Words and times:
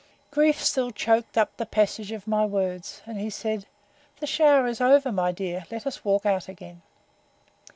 Grief 0.31 0.63
still 0.65 0.89
choaked 0.89 1.37
up 1.37 1.55
the 1.57 1.65
passage 1.67 2.11
of 2.11 2.25
my 2.25 2.43
words; 2.43 3.03
and 3.05 3.19
he 3.19 3.29
said, 3.29 3.67
The 4.19 4.25
shower 4.25 4.65
is 4.65 4.81
over, 4.81 5.11
my 5.11 5.31
dear: 5.31 5.65
let 5.69 5.85
us 5.85 6.03
walk 6.03 6.25
out 6.25 6.47
again. 6.49 6.81